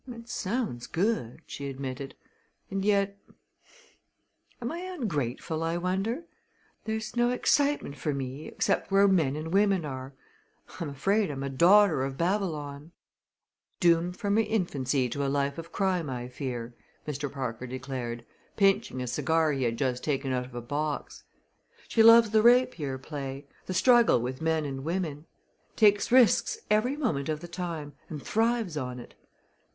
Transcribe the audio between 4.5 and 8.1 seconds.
am I ungrateful, I wonder? there's no excitement